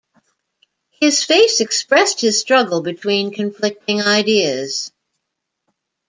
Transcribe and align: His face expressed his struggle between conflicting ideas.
His 0.99 1.23
face 1.23 1.61
expressed 1.61 2.21
his 2.21 2.39
struggle 2.39 2.81
between 2.81 3.31
conflicting 3.35 4.01
ideas. 4.01 4.91